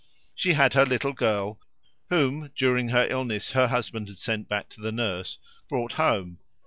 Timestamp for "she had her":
0.33-0.83